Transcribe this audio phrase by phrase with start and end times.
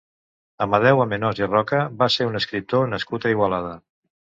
[0.65, 3.79] Amadeu Amenós i Roca va ser un escriptor nascut a Igualada.